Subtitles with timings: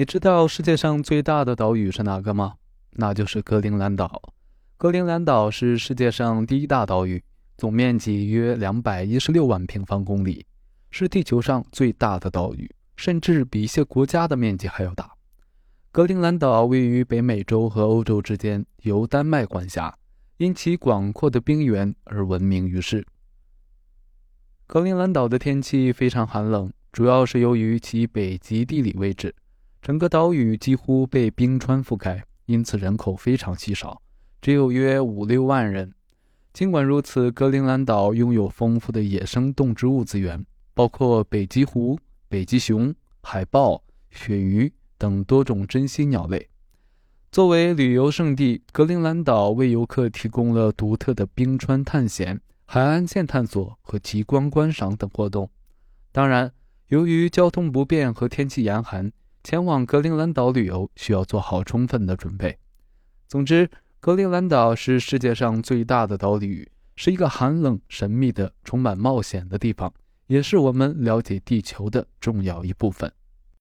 [0.00, 2.54] 你知道世界上最大的岛屿是哪个吗？
[2.92, 4.32] 那就是格陵兰岛。
[4.78, 7.22] 格陵兰岛是世界上第一大岛屿，
[7.58, 10.46] 总面积约两百一十六万平方公里，
[10.90, 15.12] 是地球上最大的岛屿，甚至比一些国家的面积还要大。
[15.92, 19.94] 格陵兰岛位于北美洲和欧洲之间，由丹麦管辖，
[20.38, 23.06] 因其广阔的冰原而闻名于世。
[24.66, 29.34] 格陵兰岛的天气非常寒冷，主要是由于其北极地理位置，
[29.82, 34.00] 整个岛屿几乎被冰川覆盖，因此人口非常稀少。
[34.42, 35.92] 只有约五六万人。
[36.52, 40.44] 尽管如此，格陵兰岛拥有丰富的野生动植物资源，
[40.74, 41.98] 包括北极狐、
[42.28, 46.48] 北极熊、海豹、鳕鱼等多种珍稀鸟类。
[47.30, 55.48] 作为旅游胜地，格陵兰岛为游客提供了独特的冰川探险、海岸线探索和极光观赏等活动。
[56.10, 56.52] 当然，
[56.88, 59.12] 由于交通不便和天气严寒，
[59.42, 62.58] 前往格陵兰岛旅游需要做好充分的准备。
[63.26, 63.70] 总之，
[64.00, 69.92] 格陵兰岛是世界上最大的岛屿，是一个寒冷、神秘的、充满冒险的地方，
[70.26, 73.12] 也是我们了解地球的重要一部分。